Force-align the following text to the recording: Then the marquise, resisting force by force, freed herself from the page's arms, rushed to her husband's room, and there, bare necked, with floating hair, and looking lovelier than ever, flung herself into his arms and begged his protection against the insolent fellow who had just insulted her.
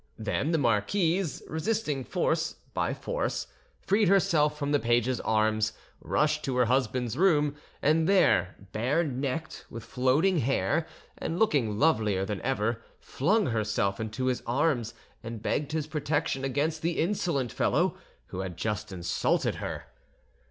Then 0.17 0.49
the 0.49 0.57
marquise, 0.57 1.43
resisting 1.47 2.03
force 2.03 2.53
by 2.73 2.91
force, 2.91 3.45
freed 3.85 4.07
herself 4.07 4.57
from 4.57 4.71
the 4.71 4.79
page's 4.79 5.19
arms, 5.21 5.73
rushed 6.01 6.43
to 6.45 6.55
her 6.57 6.65
husband's 6.65 7.19
room, 7.19 7.55
and 7.83 8.09
there, 8.09 8.55
bare 8.71 9.03
necked, 9.03 9.67
with 9.69 9.83
floating 9.83 10.39
hair, 10.39 10.87
and 11.19 11.37
looking 11.37 11.77
lovelier 11.77 12.25
than 12.25 12.41
ever, 12.41 12.81
flung 12.99 13.45
herself 13.45 13.99
into 13.99 14.25
his 14.25 14.41
arms 14.47 14.95
and 15.21 15.43
begged 15.43 15.71
his 15.71 15.85
protection 15.85 16.43
against 16.43 16.81
the 16.81 16.97
insolent 16.97 17.51
fellow 17.51 17.95
who 18.29 18.39
had 18.39 18.57
just 18.57 18.91
insulted 18.91 19.53
her. 19.61 19.83